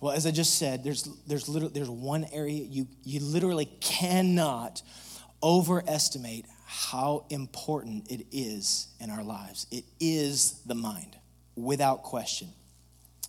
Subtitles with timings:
[0.00, 4.82] Well, as I just said, there's, there's, literally, there's one area you, you literally cannot
[5.42, 9.66] overestimate how important it is in our lives.
[9.70, 11.16] It is the mind,
[11.56, 12.48] without question.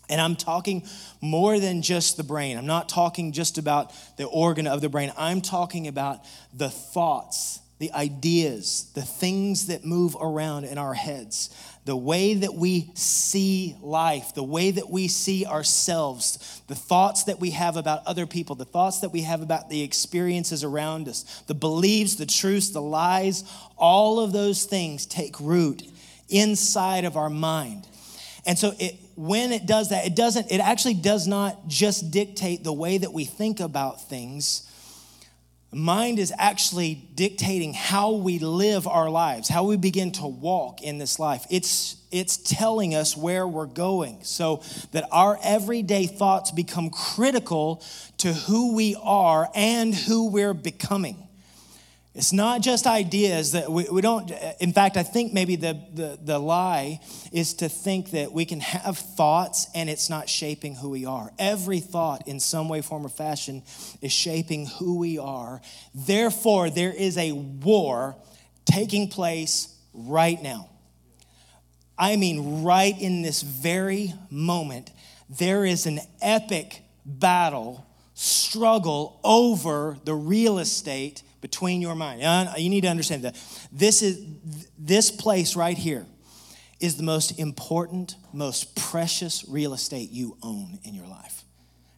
[0.10, 0.88] And I'm talking
[1.21, 2.57] more than just the brain.
[2.57, 5.13] I'm not talking just about the organ of the brain.
[5.17, 11.50] I'm talking about the thoughts, the ideas, the things that move around in our heads,
[11.86, 17.39] the way that we see life, the way that we see ourselves, the thoughts that
[17.39, 21.42] we have about other people, the thoughts that we have about the experiences around us,
[21.47, 23.43] the beliefs, the truths, the lies,
[23.78, 25.83] all of those things take root
[26.27, 27.88] inside of our mind.
[28.46, 32.64] And so it, when it does that, it doesn't, it actually does not just dictate
[32.64, 34.69] the way that we think about things.
[35.72, 40.97] Mind is actually dictating how we live our lives, how we begin to walk in
[40.97, 41.45] this life.
[41.52, 44.63] It's, it's telling us where we're going so
[44.94, 47.83] that our everyday thoughts become critical
[48.17, 51.28] to who we are and who we're becoming.
[52.15, 56.19] It's not just ideas that we, we don't, in fact, I think maybe the, the,
[56.21, 56.99] the lie
[57.31, 61.31] is to think that we can have thoughts and it's not shaping who we are.
[61.38, 63.61] Every thought, in some way, form, or fashion,
[64.01, 65.61] is shaping who we are.
[65.93, 68.16] Therefore, there is a war
[68.66, 70.67] taking place right now.
[71.97, 74.91] I mean, right in this very moment,
[75.29, 77.85] there is an epic battle,
[78.16, 82.21] struggle over the real estate between your mind.
[82.57, 83.35] You need to understand that
[83.71, 84.25] this is
[84.77, 86.05] this place right here
[86.79, 91.43] is the most important, most precious real estate you own in your life.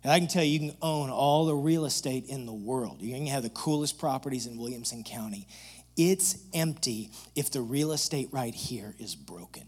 [0.03, 3.01] And I can tell you, you can own all the real estate in the world.
[3.01, 5.47] You can have the coolest properties in Williamson County.
[5.95, 9.67] It's empty if the real estate right here is broken.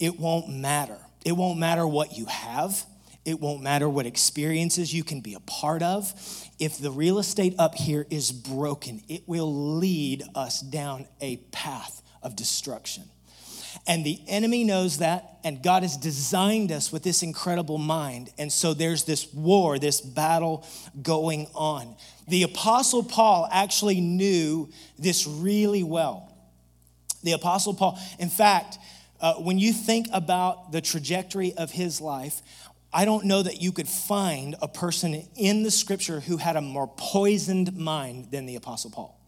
[0.00, 0.98] It won't matter.
[1.26, 2.86] It won't matter what you have.
[3.26, 6.10] It won't matter what experiences you can be a part of.
[6.58, 12.02] If the real estate up here is broken, it will lead us down a path
[12.22, 13.04] of destruction.
[13.86, 18.30] And the enemy knows that, and God has designed us with this incredible mind.
[18.38, 20.66] And so there's this war, this battle
[21.00, 21.96] going on.
[22.26, 24.68] The Apostle Paul actually knew
[24.98, 26.34] this really well.
[27.22, 28.78] The Apostle Paul, in fact,
[29.20, 32.42] uh, when you think about the trajectory of his life,
[32.92, 36.60] I don't know that you could find a person in the scripture who had a
[36.60, 39.20] more poisoned mind than the Apostle Paul.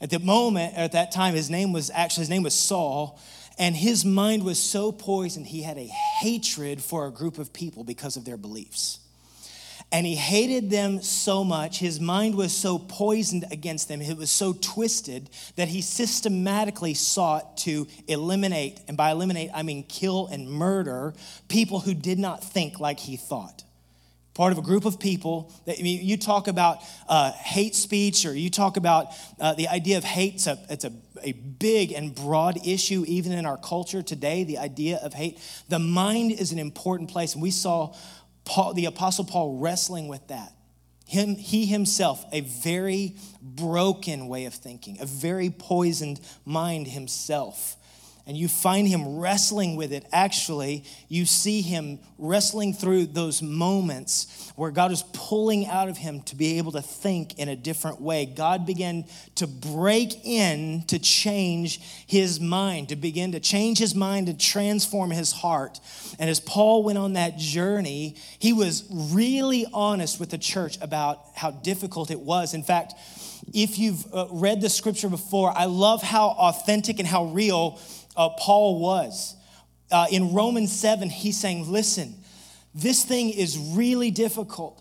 [0.00, 3.20] At the moment, at that time, his name was actually, his name was Saul,
[3.58, 7.84] and his mind was so poisoned, he had a hatred for a group of people
[7.84, 8.98] because of their beliefs.
[9.92, 14.30] And he hated them so much, his mind was so poisoned against them, it was
[14.30, 20.50] so twisted that he systematically sought to eliminate, and by eliminate, I mean kill and
[20.50, 21.12] murder
[21.48, 23.64] people who did not think like he thought.
[24.32, 28.24] Part of a group of people that I mean, you talk about uh, hate speech,
[28.24, 29.08] or you talk about
[29.38, 30.36] uh, the idea of hate.
[30.36, 30.92] It's, a, it's a,
[31.22, 34.44] a big and broad issue, even in our culture today.
[34.44, 35.38] The idea of hate.
[35.68, 37.94] The mind is an important place, and we saw
[38.44, 40.52] Paul, the Apostle Paul wrestling with that.
[41.06, 47.76] Him, he himself, a very broken way of thinking, a very poisoned mind himself
[48.26, 54.52] and you find him wrestling with it, actually, you see him wrestling through those moments
[54.54, 58.00] where God is pulling out of him to be able to think in a different
[58.00, 58.26] way.
[58.26, 59.06] God began
[59.36, 65.10] to break in to change his mind, to begin to change his mind and transform
[65.10, 65.80] his heart.
[66.18, 71.24] And as Paul went on that journey, he was really honest with the church about
[71.34, 72.54] how difficult it was.
[72.54, 72.94] In fact,
[73.52, 77.80] if you've uh, read the scripture before, I love how authentic and how real
[78.16, 79.36] uh, Paul was.
[79.90, 82.14] Uh, in Romans 7, he's saying, Listen,
[82.74, 84.78] this thing is really difficult.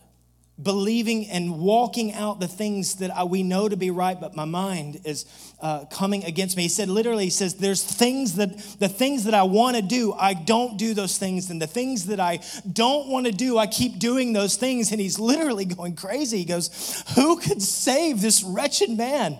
[0.61, 4.45] Believing and walking out the things that I, we know to be right, but my
[4.45, 5.25] mind is
[5.59, 6.63] uh, coming against me.
[6.63, 10.13] He said, literally, he says, There's things that, the things that I want to do,
[10.13, 11.49] I don't do those things.
[11.49, 12.39] And the things that I
[12.71, 14.91] don't want to do, I keep doing those things.
[14.91, 16.37] And he's literally going crazy.
[16.37, 19.39] He goes, Who could save this wretched man?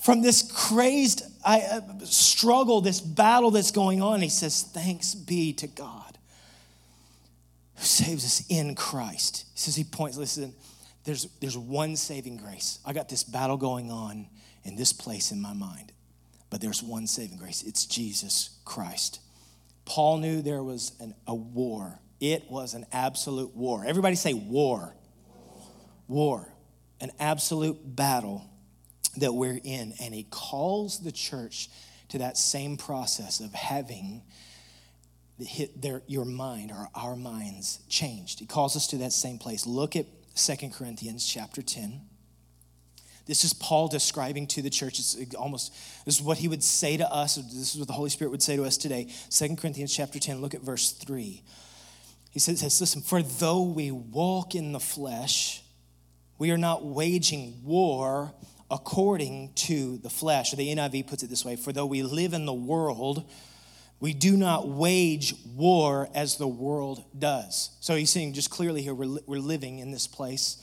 [0.00, 4.20] From this crazed uh, struggle, this battle that's going on.
[4.20, 6.08] He says, Thanks be to God
[7.78, 9.44] who saves us in Christ.
[9.54, 10.52] He says, He points, listen,
[11.04, 12.80] there's, there's one saving grace.
[12.84, 14.26] I got this battle going on
[14.64, 15.92] in this place in my mind,
[16.50, 17.62] but there's one saving grace.
[17.62, 19.20] It's Jesus Christ.
[19.84, 22.00] Paul knew there was an, a war.
[22.20, 23.84] It was an absolute war.
[23.86, 24.94] Everybody say war.
[26.08, 26.52] War.
[27.00, 28.44] An absolute battle
[29.20, 29.94] that we're in.
[30.00, 31.68] And he calls the church
[32.08, 34.22] to that same process of having
[35.76, 38.40] their, your mind or our minds changed.
[38.40, 39.66] He calls us to that same place.
[39.66, 42.00] Look at Second Corinthians chapter 10.
[43.26, 44.98] This is Paul describing to the church.
[44.98, 45.72] It's almost
[46.06, 47.34] this is what he would say to us.
[47.36, 49.08] This is what the Holy Spirit would say to us today.
[49.28, 51.42] Second Corinthians chapter 10, look at verse 3.
[52.30, 55.62] He says, Listen, for though we walk in the flesh,
[56.38, 58.32] we are not waging war
[58.70, 60.52] according to the flesh.
[60.52, 63.28] The NIV puts it this way For though we live in the world,
[64.00, 67.70] we do not wage war as the world does.
[67.80, 70.62] So he's saying just clearly here, we're, we're living in this place,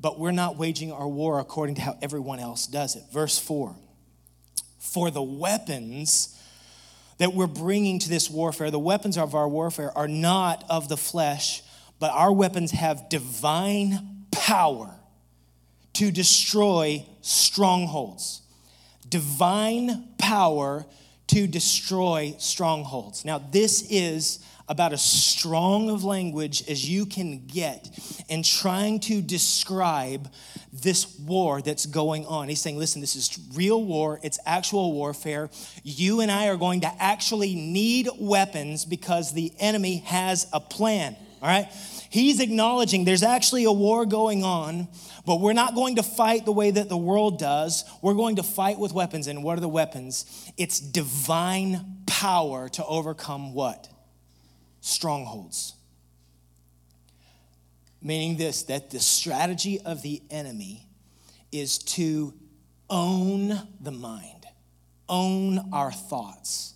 [0.00, 3.02] but we're not waging our war according to how everyone else does it.
[3.12, 3.74] Verse 4
[4.78, 6.34] For the weapons
[7.18, 10.96] that we're bringing to this warfare, the weapons of our warfare are not of the
[10.96, 11.62] flesh,
[11.98, 14.97] but our weapons have divine power
[15.98, 18.42] to destroy strongholds.
[19.08, 20.86] Divine power
[21.26, 23.24] to destroy strongholds.
[23.24, 27.90] Now, this is about as strong of language as you can get
[28.28, 30.30] in trying to describe
[30.72, 32.48] this war that's going on.
[32.48, 35.50] He's saying, listen, this is real war, it's actual warfare.
[35.82, 41.16] You and I are going to actually need weapons because the enemy has a plan,
[41.42, 41.68] all right?
[42.10, 44.88] He's acknowledging there's actually a war going on,
[45.26, 47.84] but we're not going to fight the way that the world does.
[48.00, 49.26] We're going to fight with weapons.
[49.26, 50.24] And what are the weapons?
[50.56, 53.88] It's divine power to overcome what?
[54.80, 55.74] Strongholds.
[58.00, 60.86] Meaning this that the strategy of the enemy
[61.52, 62.32] is to
[62.88, 64.46] own the mind,
[65.08, 66.74] own our thoughts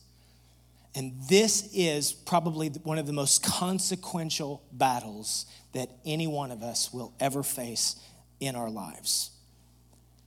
[0.94, 6.93] and this is probably one of the most consequential battles that any one of us
[6.93, 7.97] will ever face
[8.41, 9.31] in our lives.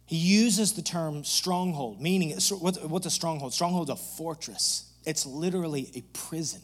[0.07, 3.53] He uses the term stronghold, meaning what's a stronghold?
[3.53, 6.61] Stronghold's a fortress, it's literally a prison.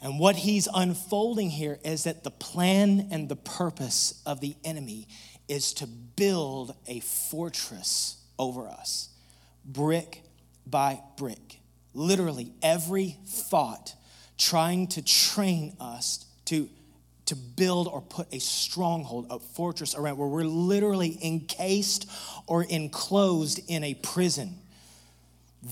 [0.00, 5.08] And what he's unfolding here is that the plan and the purpose of the enemy
[5.48, 9.08] is to build a fortress over us,
[9.64, 10.22] brick
[10.66, 11.60] by brick
[11.94, 13.94] literally every thought
[14.36, 16.68] trying to train us to,
[17.26, 22.10] to build or put a stronghold, a fortress around where we're literally encased
[22.46, 24.58] or enclosed in a prison.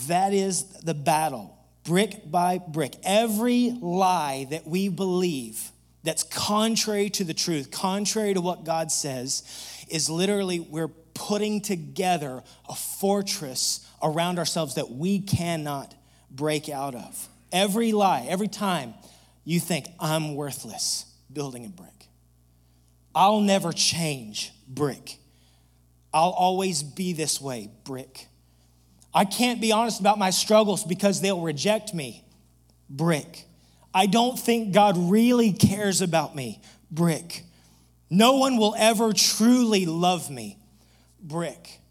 [0.09, 2.95] That is the battle, brick by brick.
[3.03, 5.71] Every lie that we believe
[6.05, 9.43] that's contrary to the truth, contrary to what God says,
[9.89, 15.95] is literally we're putting together a fortress around ourselves that we cannot
[16.35, 17.29] break out of.
[17.53, 18.95] Every lie, every time
[19.45, 22.09] you think, I'm worthless, building a brick.
[23.15, 25.19] I'll never change, brick.
[26.15, 28.27] I'll always be this way, brick.
[29.15, 32.25] I can't be honest about my struggles because they'll reject me,
[32.89, 33.45] brick.
[33.95, 37.43] I don't think God really cares about me, brick.
[38.09, 40.59] No one will ever truly love me,
[41.21, 41.82] brick.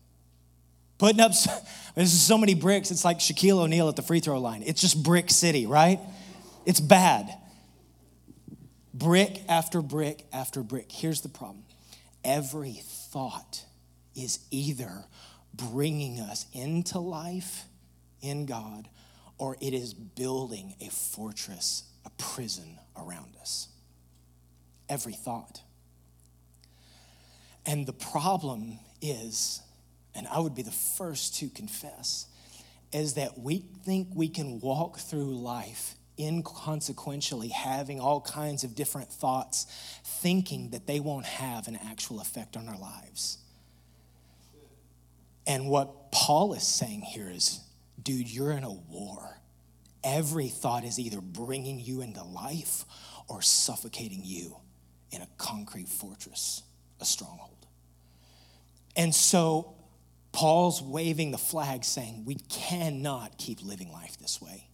[1.01, 4.39] Putting up, this is so many bricks, it's like Shaquille O'Neal at the free throw
[4.39, 4.61] line.
[4.63, 5.99] It's just brick city, right?
[6.63, 7.27] It's bad.
[8.93, 10.91] Brick after brick after brick.
[10.91, 11.63] Here's the problem
[12.23, 13.65] every thought
[14.15, 15.05] is either
[15.55, 17.63] bringing us into life
[18.21, 18.87] in God
[19.39, 23.69] or it is building a fortress, a prison around us.
[24.87, 25.61] Every thought.
[27.65, 29.63] And the problem is
[30.15, 32.27] and I would be the first to confess,
[32.91, 39.09] is that we think we can walk through life inconsequentially having all kinds of different
[39.11, 39.65] thoughts,
[40.03, 43.37] thinking that they won't have an actual effect on our lives.
[45.47, 47.59] And what Paul is saying here is,
[48.01, 49.39] dude, you're in a war.
[50.03, 52.85] Every thought is either bringing you into life
[53.27, 54.57] or suffocating you
[55.11, 56.63] in a concrete fortress,
[56.99, 57.65] a stronghold.
[58.95, 59.75] And so
[60.31, 64.67] Paul's waving the flag saying, We cannot keep living life this way.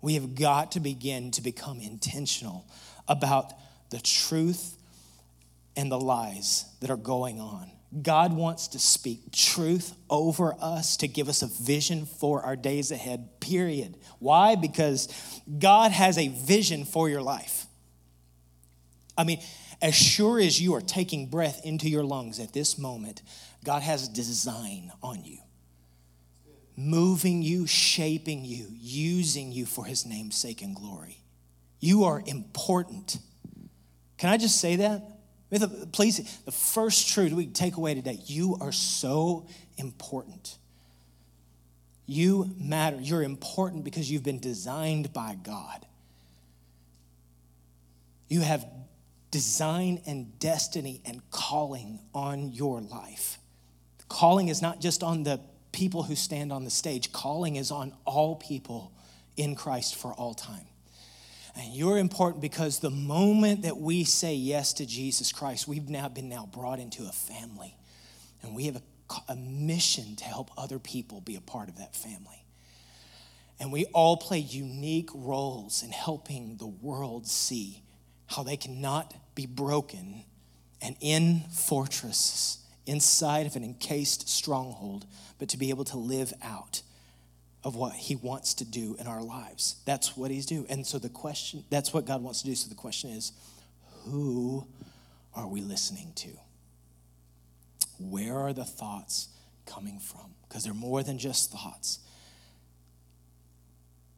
[0.00, 2.66] We have got to begin to become intentional
[3.08, 3.52] about
[3.90, 4.76] the truth
[5.76, 7.70] and the lies that are going on.
[8.02, 12.90] God wants to speak truth over us to give us a vision for our days
[12.90, 13.96] ahead, period.
[14.18, 14.56] Why?
[14.56, 15.08] Because
[15.58, 17.66] God has a vision for your life.
[19.16, 19.40] I mean,
[19.80, 23.22] as sure as you are taking breath into your lungs at this moment,
[23.66, 25.38] God has design on you,
[26.76, 31.18] moving you, shaping you, using you for his name's sake and glory.
[31.80, 33.18] You are important.
[34.18, 35.02] Can I just say that?
[35.90, 40.58] Please, the first truth we take away today you are so important.
[42.06, 42.98] You matter.
[43.00, 45.84] You're important because you've been designed by God.
[48.28, 48.64] You have
[49.32, 53.38] design and destiny and calling on your life.
[54.08, 55.40] Calling is not just on the
[55.72, 58.92] people who stand on the stage, calling is on all people
[59.36, 60.66] in Christ for all time.
[61.54, 66.08] And you're important because the moment that we say yes to Jesus Christ, we've now
[66.08, 67.76] been now brought into a family.
[68.42, 68.82] And we have a,
[69.32, 72.44] a mission to help other people be a part of that family.
[73.58, 77.82] And we all play unique roles in helping the world see
[78.26, 80.24] how they cannot be broken
[80.82, 85.06] and in fortresses inside of an encased stronghold,
[85.38, 86.82] but to be able to live out
[87.64, 89.76] of what he wants to do in our lives.
[89.84, 90.66] That's what he's doing.
[90.68, 92.54] And so the question, that's what God wants to do.
[92.54, 93.32] So the question is,
[94.04, 94.66] who
[95.34, 96.28] are we listening to?
[97.98, 99.28] Where are the thoughts
[99.66, 100.34] coming from?
[100.48, 101.98] Because they're more than just thoughts.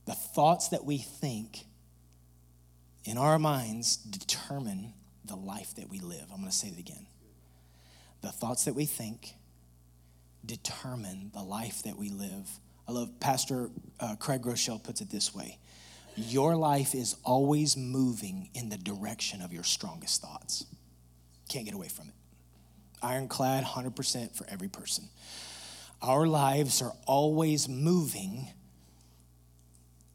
[0.05, 1.65] The thoughts that we think
[3.05, 4.93] in our minds determine
[5.25, 6.25] the life that we live.
[6.31, 7.07] I'm going to say it again.
[8.21, 9.35] The thoughts that we think
[10.45, 12.49] determine the life that we live.
[12.89, 13.71] I love Pastor
[14.01, 15.59] uh, Craig Groeschel puts it this way
[16.17, 20.65] Your life is always moving in the direction of your strongest thoughts.
[21.49, 22.15] Can't get away from it.
[23.03, 25.05] Ironclad, 100% for every person.
[26.03, 28.49] Our lives are always moving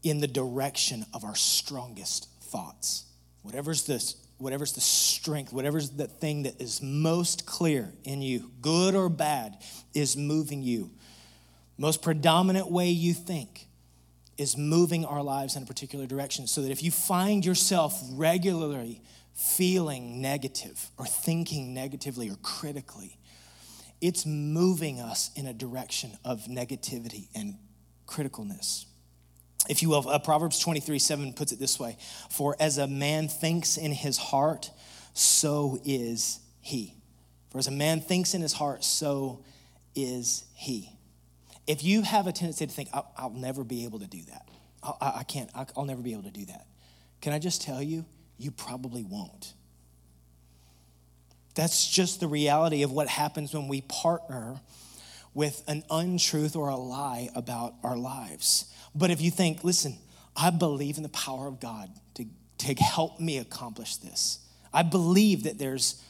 [0.04, 3.06] in the direction of our strongest thoughts.
[3.42, 8.94] Whatever's the, whatever's the strength, whatever's the thing that is most clear in you, good
[8.94, 9.58] or bad,
[9.94, 10.92] is moving you.
[11.78, 13.68] Most predominant way you think
[14.38, 16.46] is moving our lives in a particular direction.
[16.48, 19.02] So that if you find yourself regularly
[19.34, 23.18] feeling negative or thinking negatively or critically,
[24.02, 27.56] it's moving us in a direction of negativity and
[28.08, 28.86] criticalness
[29.70, 31.98] if you will, uh, Proverbs 23 7 puts it this way
[32.30, 34.72] For as a man thinks in his heart,
[35.14, 36.96] so is he.
[37.50, 39.44] For as a man thinks in his heart, so
[39.96, 40.90] is he.
[41.68, 44.50] If you have a tendency to think, I'll, I'll never be able to do that,
[44.82, 46.66] I'll, I, can't, I'll never be able to do that,
[47.22, 48.06] can I just tell you,
[48.38, 49.54] you probably won't.
[51.56, 54.60] That's just the reality of what happens when we partner
[55.34, 58.66] with an untruth or a lie about our lives.
[58.96, 59.98] But if you think, listen,
[60.36, 62.26] I believe in the power of God to,
[62.60, 64.40] to help me accomplish this,
[64.74, 66.02] I believe that there's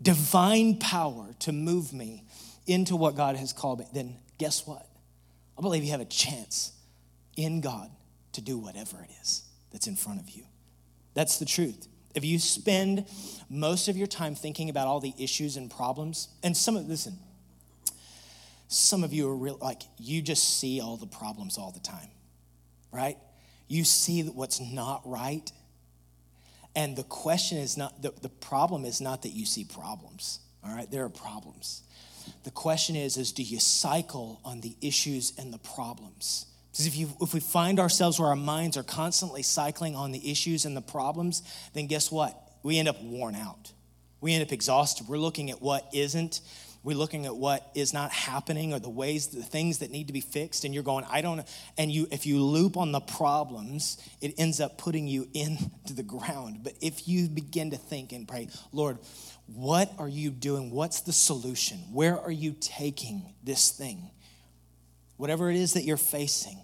[0.00, 2.24] divine power to move me
[2.66, 4.86] into what God has called me, then guess what?
[5.58, 6.72] I believe you have a chance
[7.36, 7.90] in God
[8.32, 10.44] to do whatever it is that's in front of you.
[11.14, 11.88] That's the truth.
[12.14, 13.06] If you spend
[13.48, 17.18] most of your time thinking about all the issues and problems, and some of, listen,
[18.68, 22.08] some of you are real, like, you just see all the problems all the time,
[22.92, 23.16] right?
[23.68, 25.50] You see what's not right.
[26.76, 30.74] And the question is not, the, the problem is not that you see problems, all
[30.74, 30.90] right?
[30.90, 31.82] There are problems.
[32.44, 36.46] The question is, is do you cycle on the issues and the problems?
[36.70, 40.30] Because if, you, if we find ourselves where our minds are constantly cycling on the
[40.30, 41.42] issues and the problems,
[41.74, 42.38] then guess what?
[42.62, 43.72] We end up worn out.
[44.20, 45.08] We end up exhausted.
[45.08, 46.40] We're looking at what isn't
[46.84, 50.12] we're looking at what is not happening or the ways the things that need to
[50.12, 51.46] be fixed and you're going i don't
[51.78, 56.02] and you if you loop on the problems it ends up putting you into the
[56.02, 56.60] ground.
[56.62, 58.98] But if you begin to think and pray lord
[59.54, 60.70] what are you doing?
[60.70, 61.78] What's the solution?
[61.92, 64.10] Where are you taking this thing?
[65.16, 66.58] Whatever it is that you're facing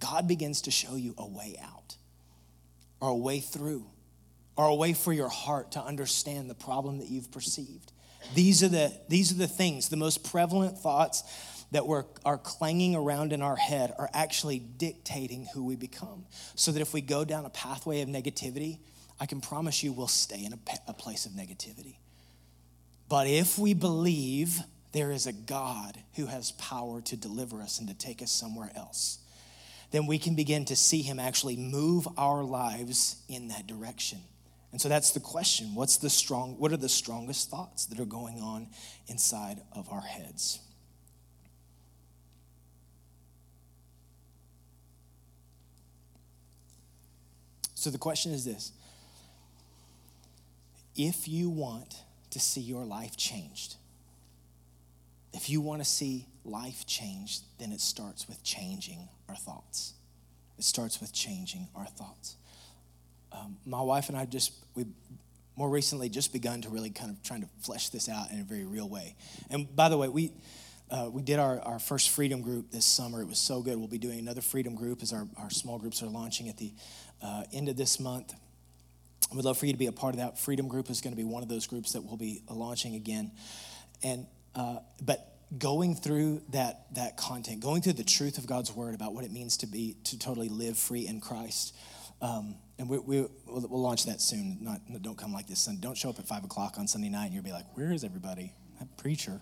[0.00, 1.96] god begins to show you a way out
[3.00, 3.86] or a way through
[4.56, 7.92] or a way for your heart to understand the problem that you've perceived
[8.34, 11.22] these are the, these are the things, the most prevalent thoughts
[11.70, 16.24] that we're, are clanging around in our head are actually dictating who we become.
[16.54, 18.78] So that if we go down a pathway of negativity,
[19.20, 20.58] I can promise you we'll stay in a,
[20.88, 21.96] a place of negativity.
[23.08, 24.60] But if we believe
[24.92, 28.70] there is a God who has power to deliver us and to take us somewhere
[28.74, 29.18] else,
[29.90, 34.18] then we can begin to see Him actually move our lives in that direction.
[34.70, 35.74] And so that's the question.
[35.74, 38.68] What's the strong what are the strongest thoughts that are going on
[39.06, 40.60] inside of our heads?
[47.74, 48.72] So the question is this.
[50.96, 51.94] If you want
[52.30, 53.76] to see your life changed,
[55.32, 59.94] if you want to see life changed, then it starts with changing our thoughts.
[60.58, 62.37] It starts with changing our thoughts
[63.32, 64.86] um, my wife and I just, we
[65.56, 68.44] more recently just begun to really kind of trying to flesh this out in a
[68.44, 69.16] very real way.
[69.50, 70.32] And by the way, we,
[70.90, 73.20] uh, we did our, our first freedom group this summer.
[73.20, 73.76] It was so good.
[73.76, 76.72] We'll be doing another freedom group as our, our small groups are launching at the
[77.22, 78.34] uh, end of this month.
[79.34, 80.38] We'd love for you to be a part of that.
[80.38, 83.32] Freedom Group is going to be one of those groups that we'll be launching again.
[84.02, 88.94] And uh, but going through that that content, going through the truth of God's word
[88.94, 91.74] about what it means to be to totally live free in Christ.
[92.20, 94.58] Um, and we, we, will we'll launch that soon.
[94.60, 95.64] Not, don't come like this.
[95.80, 98.04] Don't show up at five o'clock on Sunday night and you'll be like, "Where is
[98.04, 98.52] everybody?
[98.78, 99.40] That preacher."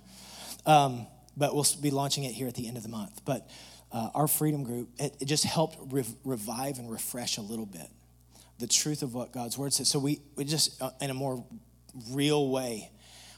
[0.65, 1.07] Um,
[1.37, 3.23] but we'll be launching it here at the end of the month.
[3.25, 3.49] But
[3.93, 7.89] uh, our freedom group, it, it just helped rev- revive and refresh a little bit
[8.59, 9.89] the truth of what God's word says.
[9.89, 11.45] So we, we just, uh, in a more
[12.11, 12.91] real way,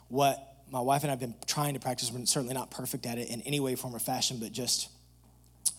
[0.09, 0.39] what
[0.71, 3.29] my wife and I have been trying to practice, we're certainly not perfect at it
[3.29, 4.89] in any way, form, or fashion, but just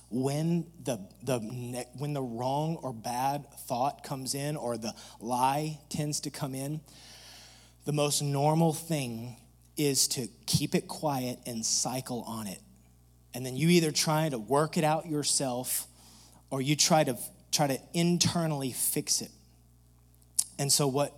[0.10, 1.40] when the, the,
[1.98, 6.82] when the wrong or bad thought comes in or the lie tends to come in,
[7.86, 9.38] the most normal thing
[9.78, 12.60] is to keep it quiet and cycle on it.
[13.34, 15.88] And then you either try to work it out yourself
[16.50, 17.18] or you try to
[17.52, 19.32] try to internally fix it.
[20.58, 21.14] And so what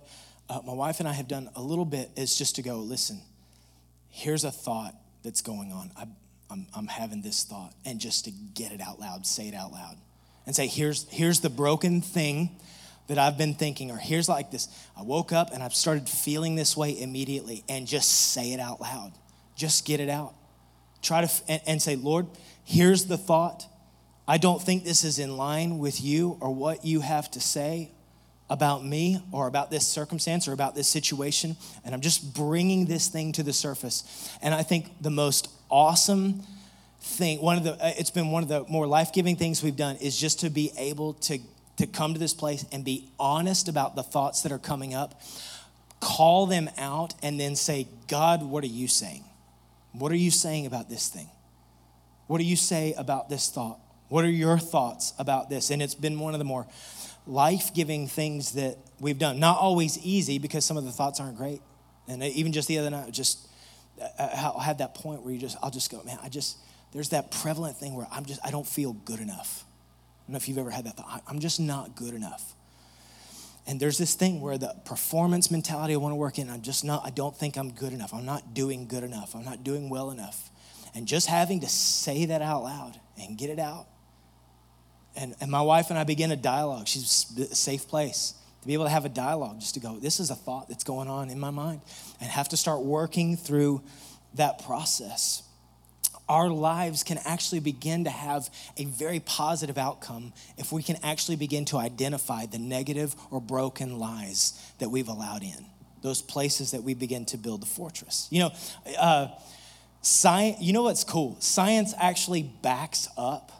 [0.48, 3.20] uh, my wife and I have done a little bit is just to go, listen,
[4.08, 5.90] here's a thought that's going on.
[5.96, 6.06] I,
[6.52, 9.72] I'm, I'm having this thought, and just to get it out loud, say it out
[9.72, 9.96] loud,
[10.44, 12.50] and say, here's, here's the broken thing
[13.08, 14.68] that I've been thinking, or here's like this.
[14.96, 18.80] I woke up and I've started feeling this way immediately, and just say it out
[18.80, 19.12] loud.
[19.56, 20.34] Just get it out.
[21.00, 22.26] Try to, and, and say, Lord,
[22.64, 23.66] here's the thought.
[24.28, 27.90] I don't think this is in line with you or what you have to say
[28.50, 31.56] about me or about this circumstance or about this situation.
[31.84, 34.30] And I'm just bringing this thing to the surface.
[34.42, 36.42] And I think the most awesome
[37.00, 39.76] thing, one of the, uh, it's been one of the more life giving things we've
[39.76, 41.38] done is just to be able to,
[41.78, 45.20] to come to this place and be honest about the thoughts that are coming up,
[45.98, 49.24] call them out, and then say, God, what are you saying?
[49.92, 51.28] What are you saying about this thing?
[52.28, 53.78] What do you say about this thought?
[54.08, 55.70] What are your thoughts about this?
[55.70, 56.66] And it's been one of the more
[57.26, 59.40] life giving things that we've done.
[59.40, 61.62] Not always easy because some of the thoughts aren't great.
[62.08, 63.48] And even just the other night, just
[64.00, 66.56] Uh, uh, I had that point where you just, I'll just go, man, I just,
[66.92, 69.64] there's that prevalent thing where I'm just, I don't feel good enough.
[69.64, 71.22] I don't know if you've ever had that thought.
[71.28, 72.54] I'm just not good enough.
[73.66, 76.84] And there's this thing where the performance mentality I want to work in, I'm just
[76.84, 78.12] not, I don't think I'm good enough.
[78.12, 79.36] I'm not doing good enough.
[79.36, 80.50] I'm not doing well enough.
[80.94, 83.86] And just having to say that out loud and get it out
[85.16, 86.88] and, and my wife and I begin a dialogue.
[86.88, 90.20] She's a safe place to be able to have a dialogue, just to go, this
[90.20, 91.80] is a thought that's going on in my mind,
[92.20, 93.82] and have to start working through
[94.34, 95.42] that process.
[96.28, 101.36] Our lives can actually begin to have a very positive outcome if we can actually
[101.36, 105.66] begin to identify the negative or broken lies that we've allowed in,
[106.02, 108.28] those places that we begin to build the fortress.
[108.30, 108.52] You know,
[108.96, 109.26] uh,
[110.02, 111.36] science, you know what's cool?
[111.40, 113.50] Science actually backs up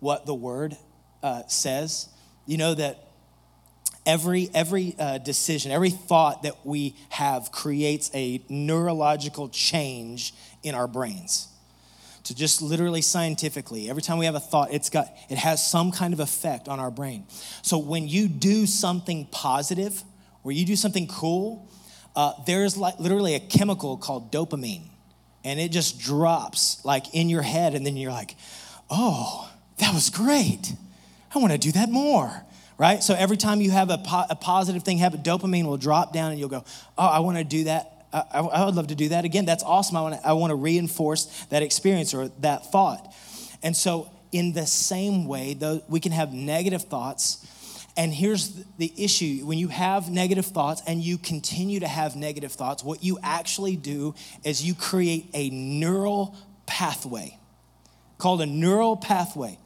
[0.00, 0.76] what the word
[1.22, 2.08] uh, says.
[2.44, 3.11] You know that
[4.06, 10.88] every every uh, decision, every thought that we have creates a neurological change in our
[10.88, 11.48] brains.
[12.24, 15.90] To just literally scientifically, every time we have a thought, it's got it has some
[15.90, 17.26] kind of effect on our brain.
[17.62, 20.02] So when you do something positive,
[20.44, 21.68] or you do something cool,
[22.14, 24.84] uh, there's like literally a chemical called dopamine,
[25.44, 28.36] and it just drops like in your head, and then you're like,
[28.88, 29.48] oh
[29.82, 30.74] that was great.
[31.34, 32.44] I want to do that more.
[32.82, 33.00] Right?
[33.00, 36.32] So every time you have a, po- a positive thing happen, dopamine will drop down
[36.32, 36.64] and you'll go,
[36.98, 38.08] oh, I want to do that.
[38.12, 39.44] I, I, would love to do that again.
[39.44, 39.96] That's awesome.
[39.96, 43.14] I want to I want to reinforce that experience or that thought.
[43.62, 47.46] And so, in the same way, though, we can have negative thoughts.
[47.96, 52.50] And here's the issue when you have negative thoughts and you continue to have negative
[52.50, 57.38] thoughts, what you actually do is you create a neural pathway
[58.18, 59.56] called a neural pathway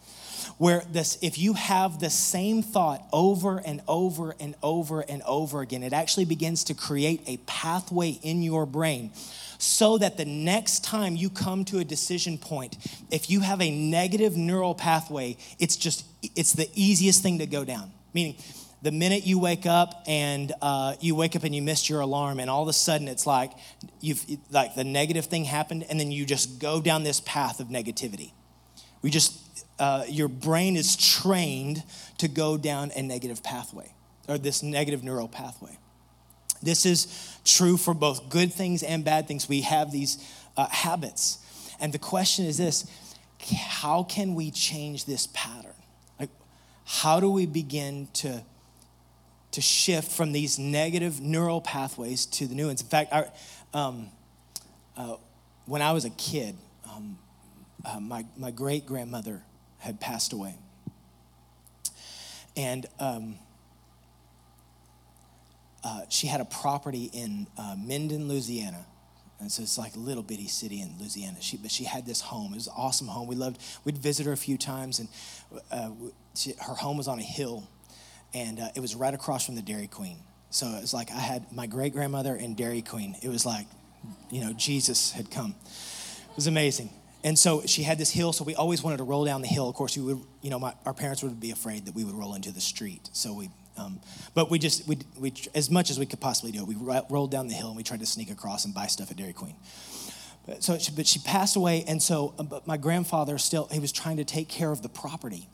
[0.59, 5.61] where this if you have the same thought over and over and over and over
[5.61, 9.11] again it actually begins to create a pathway in your brain
[9.59, 12.77] so that the next time you come to a decision point
[13.11, 17.65] if you have a negative neural pathway it's just it's the easiest thing to go
[17.65, 17.93] down.
[18.15, 18.37] Meaning
[18.83, 22.41] the minute you wake up and uh, you wake up and you missed your alarm
[22.41, 23.53] and all of a sudden it's like
[24.01, 27.69] you've like the negative thing happened and then you just go down this path of
[27.69, 28.33] negativity.
[29.03, 29.41] We just
[29.79, 31.83] uh, your brain is trained
[32.19, 33.93] to go down a negative pathway
[34.29, 35.77] or this negative neural pathway.
[36.63, 39.49] This is true for both good things and bad things.
[39.49, 40.19] We have these
[40.57, 41.39] uh, habits.
[41.81, 42.91] And the question is this
[43.51, 45.75] how can we change this pattern?
[46.19, 46.31] Like,
[46.85, 48.43] how do we begin to,
[49.53, 52.81] to shift from these negative neural pathways to the new ones?
[52.81, 53.29] In fact, our,
[53.75, 54.09] um,
[54.97, 55.17] uh,
[55.67, 56.57] when I was a kid,
[56.91, 57.19] um,
[57.85, 59.43] uh, my, my great grandmother
[59.79, 60.57] had passed away.
[62.57, 63.37] And um,
[65.85, 68.87] uh, she had a property in uh, Minden, Louisiana.
[69.39, 71.37] And so it's like a little bitty city in Louisiana.
[71.41, 72.53] She, but she had this home.
[72.53, 73.27] It was an awesome home.
[73.27, 75.09] We loved, we'd visit her a few times, and
[75.71, 75.91] uh,
[76.35, 77.69] she, her home was on a hill,
[78.33, 80.17] and uh, it was right across from the Dairy Queen.
[80.49, 83.15] So it was like I had my great grandmother and Dairy Queen.
[83.23, 83.67] It was like,
[84.31, 85.55] you know, Jesus had come.
[86.31, 86.89] It was amazing.
[87.27, 89.69] And so she had this hill, so we always wanted to roll down the hill.
[89.69, 92.15] Of course, we would, you know, my, our parents would be afraid that we would
[92.15, 93.11] roll into the street.
[93.13, 93.99] So we, um,
[94.33, 96.77] but we just, we, we, as much as we could possibly do it, we
[97.11, 99.33] rolled down the hill and we tried to sneak across and buy stuff at Dairy
[99.33, 99.57] Queen.
[100.47, 103.81] But, so, she, but she passed away, and so, uh, but my grandfather still, he
[103.81, 105.49] was trying to take care of the property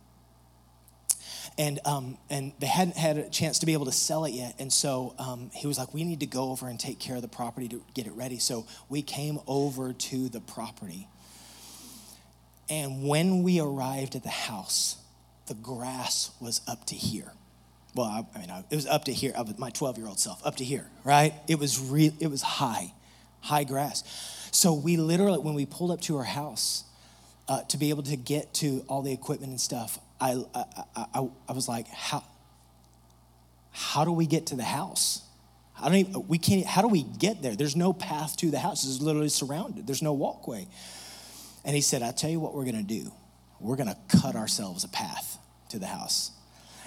[1.59, 4.55] and um, and they hadn't had a chance to be able to sell it yet.
[4.59, 7.23] And so um, he was like, "We need to go over and take care of
[7.23, 11.09] the property to get it ready." So we came over to the property,
[12.69, 14.97] and when we arrived at the house,
[15.47, 17.33] the grass was up to here.
[17.95, 19.35] Well, I, I mean, I, it was up to here.
[19.59, 21.35] my 12-year-old self, up to here, right?
[21.49, 22.13] It was real.
[22.21, 22.93] It was high,
[23.41, 24.49] high grass.
[24.53, 26.85] So we literally, when we pulled up to her house,
[27.49, 30.65] uh, to be able to get to all the equipment and stuff, I, I,
[30.97, 32.25] I, I was like, how,
[33.73, 35.23] how do we get to the house?
[35.81, 37.57] I don't even, we can't, how do we get there?
[37.57, 38.85] There's no path to the house.
[38.85, 39.87] It's literally surrounded.
[39.87, 40.69] There's no walkway.
[41.65, 43.13] And he said, I tell you what we're going to do.
[43.61, 45.39] We're going to cut ourselves a path
[45.71, 46.33] to the house.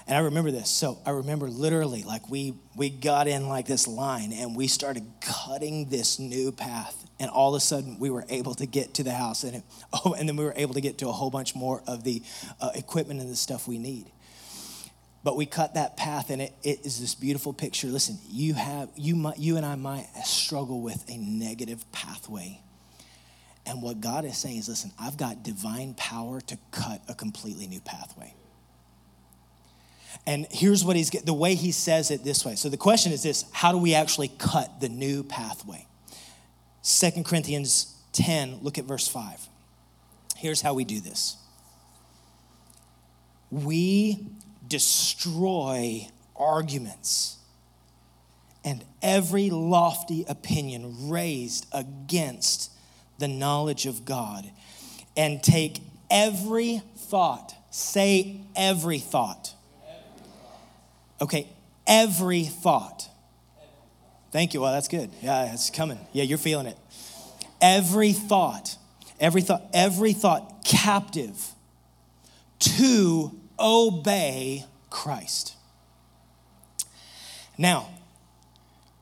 [0.07, 0.69] And I remember this.
[0.69, 5.05] So I remember literally like we we got in like this line and we started
[5.19, 7.01] cutting this new path.
[7.19, 9.63] And all of a sudden we were able to get to the house and it,
[10.05, 12.21] oh and then we were able to get to a whole bunch more of the
[12.61, 14.11] uh, equipment and the stuff we need.
[15.23, 17.87] But we cut that path and it, it is this beautiful picture.
[17.87, 22.61] Listen, you have you might you and I might struggle with a negative pathway.
[23.65, 27.67] And what God is saying is listen, I've got divine power to cut a completely
[27.67, 28.33] new pathway.
[30.27, 32.55] And here's what he's the way he says it this way.
[32.55, 35.87] So the question is this how do we actually cut the new pathway?
[36.81, 39.49] Second Corinthians 10, look at verse 5.
[40.37, 41.37] Here's how we do this
[43.51, 44.27] we
[44.67, 47.37] destroy arguments
[48.63, 52.71] and every lofty opinion raised against
[53.17, 54.49] the knowledge of God
[55.15, 59.55] and take every thought, say every thought
[61.21, 61.47] Okay,
[61.87, 63.07] every thought.
[64.31, 64.61] Thank you.
[64.61, 65.09] Well, that's good.
[65.21, 65.99] Yeah, it's coming.
[66.11, 66.77] Yeah, you're feeling it.
[67.61, 68.77] Every thought,
[69.19, 71.51] every thought, every thought captive
[72.59, 75.55] to obey Christ.
[77.57, 77.87] Now,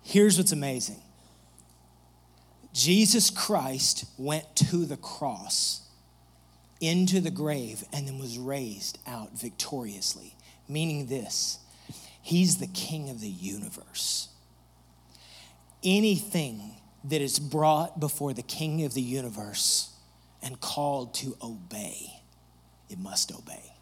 [0.03, 1.01] here's what's amazing
[2.73, 5.81] Jesus Christ went to the cross,
[6.81, 10.35] into the grave, and then was raised out victoriously,
[10.67, 11.59] meaning this
[12.21, 14.29] He's the king of the universe.
[15.83, 19.91] Anything that is brought before the king of the universe
[20.41, 22.21] and called to obey,
[22.89, 23.73] it must obey.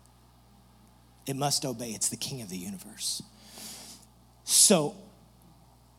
[1.27, 1.91] It must obey.
[1.91, 3.21] It's the king of the universe.
[4.43, 4.95] So,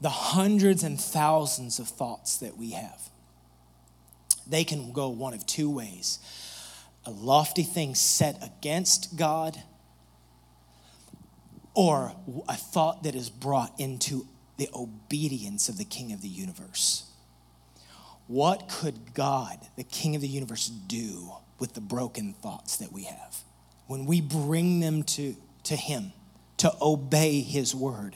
[0.03, 3.09] the hundreds and thousands of thoughts that we have,
[4.49, 6.19] they can go one of two ways
[7.05, 9.61] a lofty thing set against God
[11.75, 12.13] or
[12.49, 17.11] a thought that is brought into the obedience of the King of the universe.
[18.29, 23.05] What could God, the King of the universe, do with the broken thoughts that we
[23.05, 23.39] have?
[23.89, 25.35] When we bring them to,
[25.65, 26.13] to Him
[26.59, 28.15] to obey His word,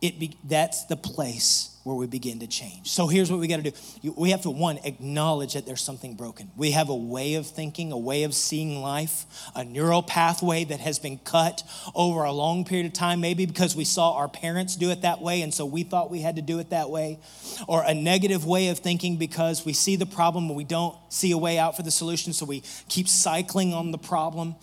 [0.00, 2.90] it be, that's the place where we begin to change.
[2.90, 4.12] So here's what we got to do.
[4.14, 6.50] We have to, one, acknowledge that there's something broken.
[6.56, 10.80] We have a way of thinking, a way of seeing life, a neural pathway that
[10.80, 11.62] has been cut
[11.94, 15.22] over a long period of time, maybe because we saw our parents do it that
[15.22, 17.18] way, and so we thought we had to do it that way,
[17.66, 21.32] or a negative way of thinking because we see the problem and we don't see
[21.32, 24.54] a way out for the solution, so we keep cycling on the problem,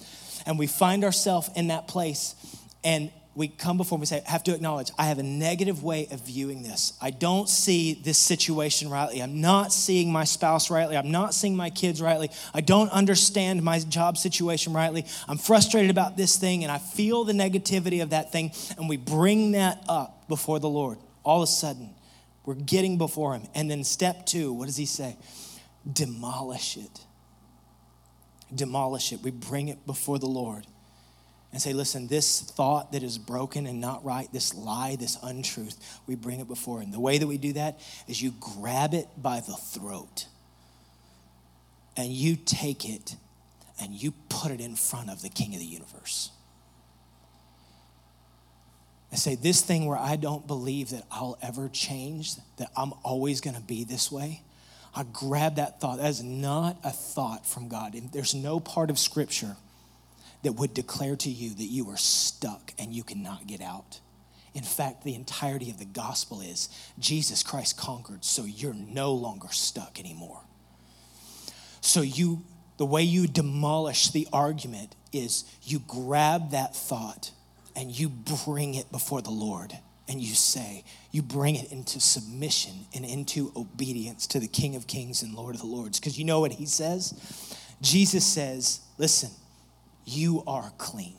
[0.45, 2.35] and we find ourselves in that place.
[2.83, 5.83] And we come before and we say, I have to acknowledge, I have a negative
[5.83, 6.93] way of viewing this.
[6.99, 9.21] I don't see this situation rightly.
[9.21, 10.97] I'm not seeing my spouse rightly.
[10.97, 12.31] I'm not seeing my kids rightly.
[12.51, 15.05] I don't understand my job situation rightly.
[15.27, 18.53] I'm frustrated about this thing and I feel the negativity of that thing.
[18.75, 20.97] And we bring that up before the Lord.
[21.23, 21.91] All of a sudden,
[22.43, 23.43] we're getting before Him.
[23.53, 25.15] And then step two, what does He say?
[25.93, 27.01] Demolish it.
[28.55, 29.21] Demolish it.
[29.21, 30.65] We bring it before the Lord
[31.51, 35.99] and say, listen, this thought that is broken and not right, this lie, this untruth,
[36.05, 36.91] we bring it before Him.
[36.91, 40.27] The way that we do that is you grab it by the throat
[41.95, 43.15] and you take it
[43.79, 46.31] and you put it in front of the King of the universe.
[49.11, 53.39] I say, this thing where I don't believe that I'll ever change, that I'm always
[53.39, 54.41] going to be this way,
[54.93, 55.99] I grab that thought.
[55.99, 57.93] That is not a thought from God.
[57.93, 59.55] And there's no part of Scripture
[60.47, 63.99] that would declare to you that you are stuck and you cannot get out.
[64.53, 69.49] In fact, the entirety of the gospel is Jesus Christ conquered, so you're no longer
[69.51, 70.39] stuck anymore.
[71.81, 72.45] So you
[72.77, 77.31] the way you demolish the argument is you grab that thought
[77.75, 79.73] and you bring it before the Lord
[80.07, 84.87] and you say, you bring it into submission and into obedience to the King of
[84.87, 85.99] Kings and Lord of the Lords.
[85.99, 87.57] Because you know what he says?
[87.81, 89.31] Jesus says, listen,
[90.07, 91.17] you are clean.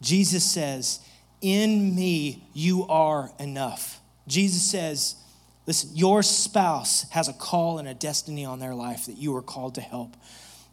[0.00, 1.00] Jesus says,
[1.40, 4.00] in me you are enough.
[4.26, 5.16] Jesus says,
[5.66, 9.42] listen, your spouse has a call and a destiny on their life that you are
[9.42, 10.16] called to help.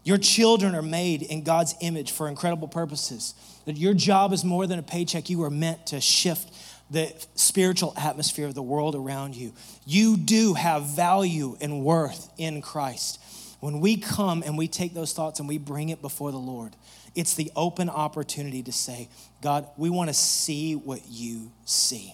[0.04, 3.36] Your children are made in God's image for incredible purposes.
[3.66, 5.30] That your job is more than a paycheck.
[5.30, 6.52] You are meant to shift
[6.90, 9.54] the spiritual atmosphere of the world around you.
[9.86, 13.22] You do have value and worth in Christ.
[13.60, 16.76] When we come and we take those thoughts and we bring it before the Lord,
[17.16, 19.10] it's the open opportunity to say,
[19.42, 22.14] God, we want to see what you see.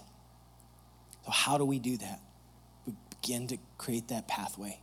[1.26, 2.20] So, how do we do that?
[2.86, 4.80] We begin to create that pathway.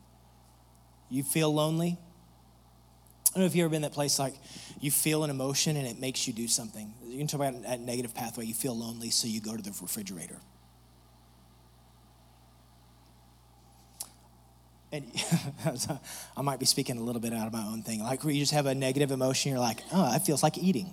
[1.10, 1.98] You feel lonely?
[3.34, 4.34] I don't know if you've ever been in that place like
[4.80, 6.94] you feel an emotion and it makes you do something.
[7.04, 8.44] You can talk about a negative pathway.
[8.46, 10.38] You feel lonely, so you go to the refrigerator.
[14.94, 15.10] And
[16.36, 18.00] I might be speaking a little bit out of my own thing.
[18.00, 20.88] Like where you just have a negative emotion, you're like, oh, that feels like eating.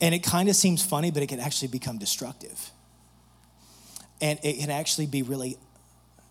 [0.00, 2.70] And it kind of seems funny, but it can actually become destructive.
[4.20, 5.58] And it can actually be really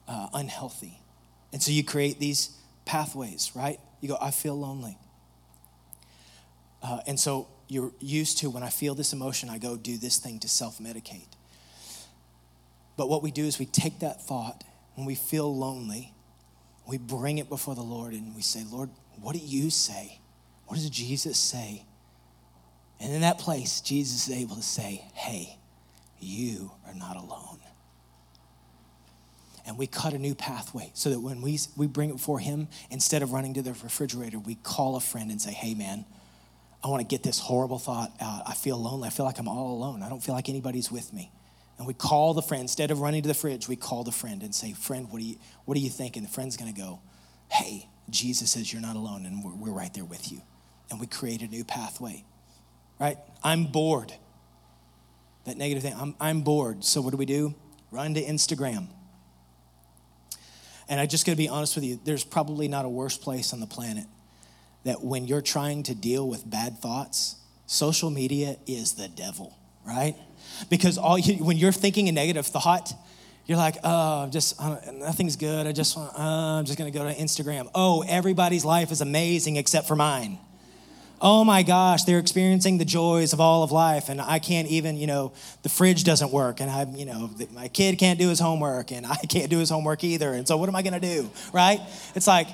[0.07, 0.99] uh, unhealthy.
[1.51, 3.77] And so you create these pathways, right?
[3.99, 4.97] You go, I feel lonely.
[6.81, 10.17] Uh, and so you're used to when I feel this emotion, I go do this
[10.17, 11.27] thing to self medicate.
[12.95, 14.63] But what we do is we take that thought
[14.95, 16.13] when we feel lonely,
[16.87, 18.89] we bring it before the Lord and we say, Lord,
[19.21, 20.19] what do you say?
[20.67, 21.85] What does Jesus say?
[22.99, 25.57] And in that place, Jesus is able to say, Hey,
[26.19, 27.59] you are not alone
[29.65, 32.67] and we cut a new pathway so that when we, we bring it before him,
[32.89, 36.05] instead of running to the refrigerator, we call a friend and say, hey, man,
[36.83, 38.43] I want to get this horrible thought out.
[38.45, 39.07] I feel lonely.
[39.07, 40.03] I feel like I'm all alone.
[40.03, 41.31] I don't feel like anybody's with me.
[41.77, 42.61] And we call the friend.
[42.61, 45.25] Instead of running to the fridge, we call the friend and say, friend, what do
[45.25, 46.15] you, what do you think?
[46.15, 47.01] And the friend's going to go,
[47.49, 50.41] hey, Jesus says you're not alone and we're, we're right there with you.
[50.91, 52.23] And we create a new pathway,
[52.99, 53.17] right?
[53.43, 54.13] I'm bored.
[55.45, 56.83] That negative thing, I'm, I'm bored.
[56.83, 57.55] So what do we do?
[57.91, 58.87] Run to Instagram
[60.89, 63.59] and I just gotta be honest with you, there's probably not a worse place on
[63.59, 64.05] the planet
[64.83, 70.15] that when you're trying to deal with bad thoughts, social media is the devil, right?
[70.69, 72.93] Because all you, when you're thinking a negative thought,
[73.45, 74.59] you're like, oh, just
[74.93, 75.67] nothing's good.
[75.67, 76.21] I just want, uh,
[76.59, 77.69] I'm just gonna go to Instagram.
[77.75, 80.37] Oh, everybody's life is amazing except for mine
[81.23, 84.97] oh my gosh, they're experiencing the joys of all of life, and I can't even,
[84.97, 85.31] you know,
[85.63, 89.05] the fridge doesn't work, and I, you know, my kid can't do his homework, and
[89.07, 91.79] I can't do his homework either, and so what am I gonna do, right?
[92.13, 92.47] It's like,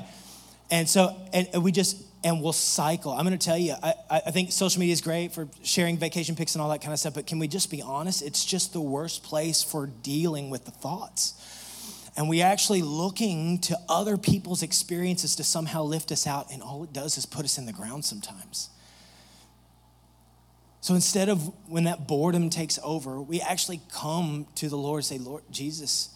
[0.70, 3.12] and so, and we just, and we'll cycle.
[3.12, 6.56] I'm gonna tell you, I, I think social media is great for sharing vacation pics
[6.56, 8.22] and all that kind of stuff, but can we just be honest?
[8.22, 11.34] It's just the worst place for dealing with the thoughts
[12.20, 16.84] and we actually looking to other people's experiences to somehow lift us out and all
[16.84, 18.70] it does is put us in the ground sometimes
[20.82, 25.06] so instead of when that boredom takes over we actually come to the lord and
[25.06, 26.10] say lord jesus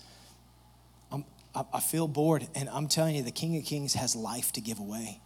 [1.09, 1.23] I'm,
[1.55, 4.79] i feel bored and i'm telling you the king of kings has life to give
[4.79, 5.21] away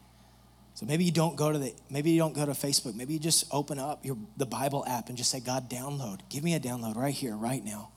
[0.78, 3.20] so maybe you don't go to the maybe you don't go to facebook maybe you
[3.20, 6.60] just open up your the bible app and just say god download give me a
[6.60, 7.90] download right here right now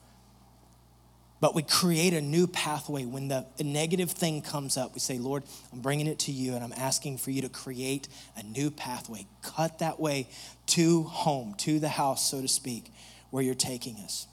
[1.41, 3.07] but we create a new pathway.
[3.07, 6.63] When the negative thing comes up, we say, Lord, I'm bringing it to you and
[6.63, 9.27] I'm asking for you to create a new pathway.
[9.43, 10.29] Cut that way
[10.67, 12.93] to home, to the house, so to speak,
[13.31, 14.27] where you're taking us.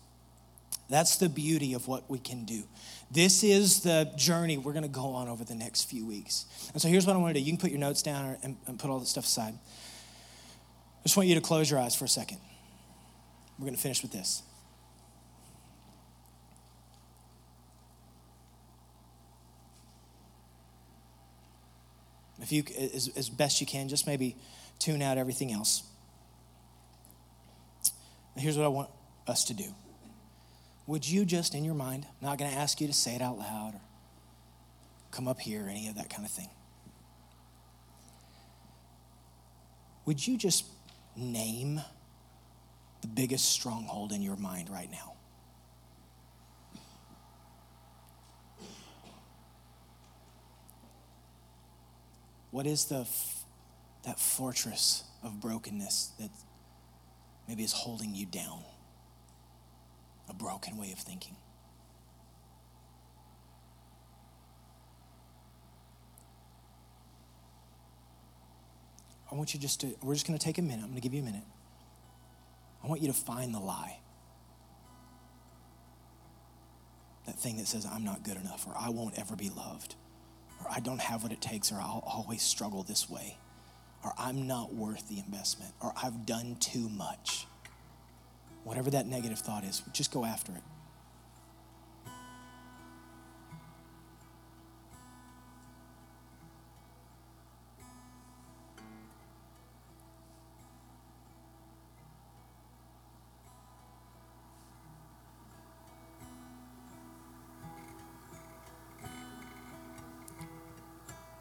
[0.89, 2.63] That's the beauty of what we can do.
[3.10, 6.46] This is the journey we're going to go on over the next few weeks.
[6.74, 7.46] And so here's what I want to do.
[7.46, 9.54] You can put your notes down and, and put all this stuff aside.
[9.54, 12.39] I just want you to close your eyes for a second.
[13.58, 14.43] We're going to finish with this.
[22.41, 24.36] If you, as, as best you can, just maybe
[24.80, 25.84] tune out everything else.
[28.36, 28.89] And here's what I want
[29.28, 29.74] us to do.
[30.88, 33.21] Would you just in your mind, I'm not going to ask you to say it
[33.21, 33.82] out loud or
[35.12, 36.50] come up here or any of that kind of thing.
[40.06, 40.65] Would you just
[41.15, 41.82] name
[43.02, 45.13] the biggest stronghold in your mind right now?
[52.52, 53.06] What is the
[54.06, 56.30] that fortress of brokenness that
[57.47, 58.63] maybe is holding you down?
[60.29, 61.35] A broken way of thinking.
[69.31, 70.83] I want you just to, we're just going to take a minute.
[70.83, 71.43] I'm going to give you a minute.
[72.83, 73.99] I want you to find the lie.
[77.25, 79.95] That thing that says, I'm not good enough, or I won't ever be loved,
[80.63, 83.37] or I don't have what it takes, or I'll always struggle this way,
[84.03, 87.47] or I'm not worth the investment, or I've done too much.
[88.67, 90.62] Whatever that negative thought is, just go after it.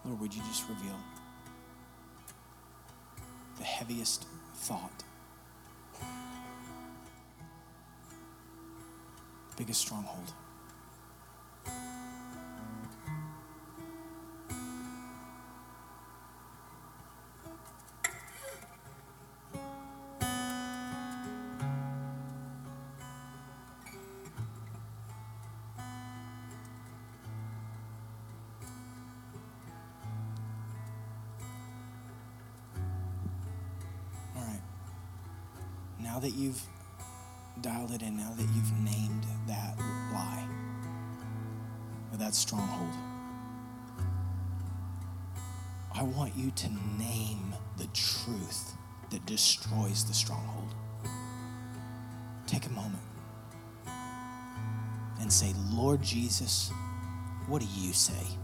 [0.05, 0.97] Lord, would you just reveal
[3.59, 5.03] the heaviest thought,
[9.57, 10.35] biggest stronghold?
[34.37, 34.61] All right.
[35.99, 36.63] Now that you've
[42.47, 42.95] stronghold,
[45.93, 48.75] I want you to name the truth
[49.11, 50.73] that destroys the stronghold.
[52.47, 53.03] Take a moment
[55.21, 56.71] and say, Lord Jesus,
[57.49, 58.39] what do you say?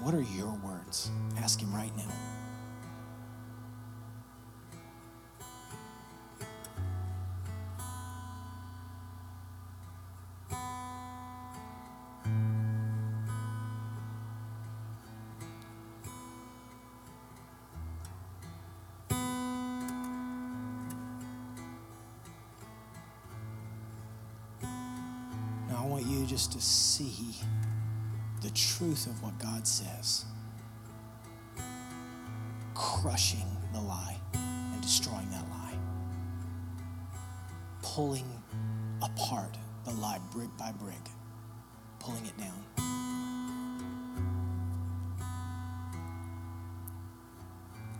[0.00, 1.10] What are your words?
[1.38, 2.35] Ask Him right now.
[25.96, 27.34] Want you just to see
[28.42, 30.26] the truth of what God says,
[32.74, 35.74] crushing the lie and destroying that lie,
[37.80, 38.26] pulling
[39.02, 39.56] apart
[39.86, 40.94] the lie brick by brick,
[41.98, 42.62] pulling it down.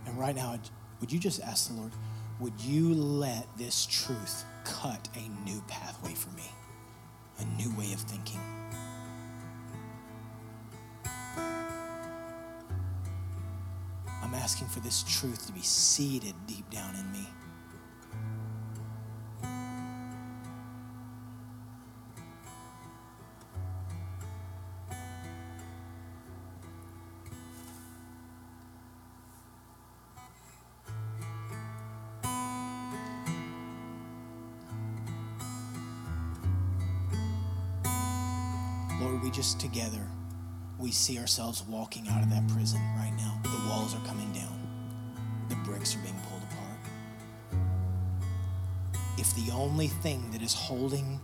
[0.05, 0.59] And right now,
[0.99, 1.93] would you just ask the Lord,
[2.39, 6.43] would you let this truth cut a new pathway for me?
[7.39, 8.39] A new way of thinking.
[14.23, 17.27] I'm asking for this truth to be seated deep down in me.
[39.07, 40.05] Lord, we just together,
[40.77, 43.39] we see ourselves walking out of that prison right now.
[43.41, 44.59] The walls are coming down,
[45.47, 46.77] the bricks are being pulled apart.
[49.17, 51.21] If the only thing that is holding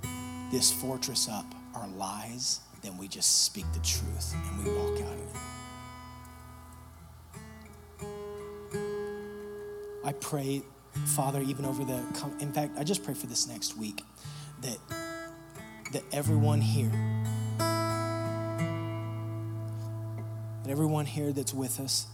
[0.49, 1.43] this fortress up
[1.75, 5.19] are lies, then we just speak the truth and we walk out of
[7.99, 8.87] it.
[10.05, 10.61] I pray,
[11.07, 12.01] Father, even over the,
[12.39, 14.03] in fact, I just pray for this next week
[14.61, 14.77] that,
[15.91, 16.89] that everyone here,
[20.73, 22.07] everyone here that's with us,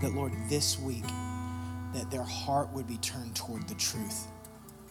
[0.00, 1.04] that Lord, this week,
[1.92, 4.26] that their heart would be turned toward the truth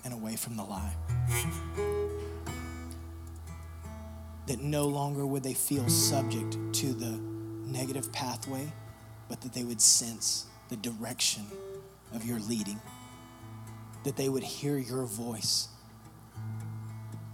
[0.04, 0.94] and away from the lie.
[4.46, 7.20] That no longer would they feel subject to the
[7.66, 8.72] negative pathway,
[9.28, 11.48] but that they would sense the direction
[12.14, 12.80] of your leading,
[14.04, 15.70] that they would hear your voice.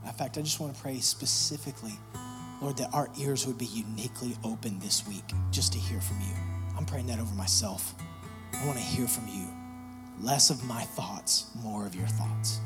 [0.06, 2.00] In fact, I just want to pray specifically
[2.62, 6.36] Lord, that our ears would be uniquely open this week just to hear from you.
[6.78, 7.96] I'm praying that over myself.
[8.54, 9.48] I want to hear from you.
[10.20, 12.60] Less of my thoughts, more of your thoughts.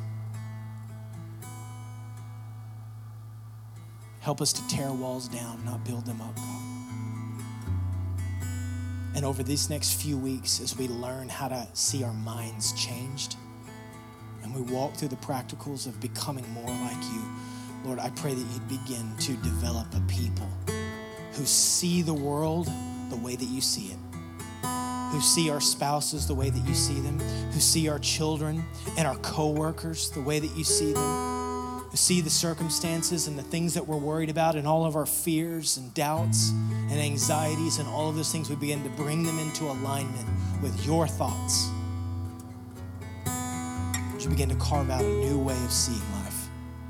[4.19, 6.61] Help us to tear walls down, not build them up, God.
[9.15, 13.37] And over these next few weeks, as we learn how to see our minds changed
[14.43, 17.21] and we walk through the practicals of becoming more like you,
[17.85, 20.49] Lord, I pray that you'd begin to develop a people
[21.33, 22.69] who see the world
[23.09, 23.97] the way that you see it
[25.15, 27.17] who see our spouses the way that you see them,
[27.51, 28.65] who see our children
[28.97, 33.43] and our coworkers the way that you see them, who see the circumstances and the
[33.43, 36.49] things that we're worried about and all of our fears and doubts
[36.89, 40.27] and anxieties and all of those things, we begin to bring them into alignment
[40.61, 41.69] with your thoughts.
[44.19, 46.49] You begin to carve out a new way of seeing life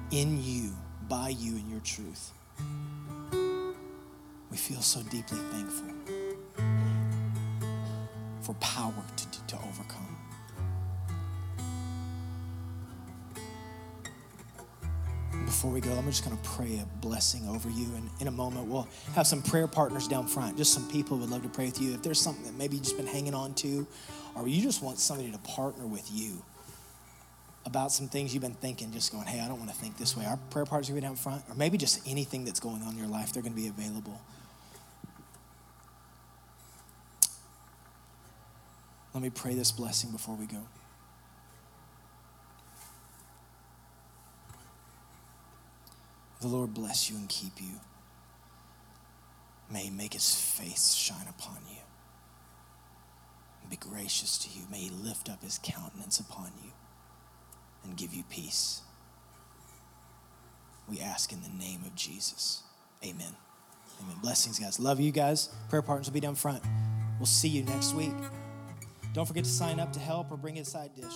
[0.09, 0.71] in you,
[1.07, 2.31] by you, and your truth?
[4.51, 5.87] We feel so deeply thankful
[8.41, 10.17] for power to, to, overcome.
[15.45, 17.85] Before we go, I'm just going to pray a blessing over you.
[17.95, 21.29] And in a moment, we'll have some prayer partners down front, just some people would
[21.29, 21.93] love to pray with you.
[21.93, 23.87] If there's something that maybe you've just been hanging on to,
[24.35, 26.43] or you just want somebody to partner with you
[27.65, 30.15] about some things you've been thinking, just going, hey, I don't want to think this
[30.15, 30.25] way.
[30.25, 32.81] Our prayer partners are going to be down front, or maybe just anything that's going
[32.83, 34.21] on in your life, they're going to be available.
[39.13, 40.61] Let me pray this blessing before we go.
[46.41, 47.79] The Lord bless you and keep you.
[49.71, 51.79] May he make his face shine upon you
[53.61, 54.65] and be gracious to you.
[54.69, 56.71] May he lift up his countenance upon you
[57.85, 58.81] and give you peace.
[60.89, 62.63] We ask in the name of Jesus.
[63.03, 63.35] Amen.
[64.01, 64.15] Amen.
[64.21, 64.79] Blessings, guys.
[64.79, 65.49] Love you guys.
[65.69, 66.63] Prayer partners will be down front.
[67.19, 68.13] We'll see you next week.
[69.13, 71.13] Don't forget to sign up to help or bring a side dish.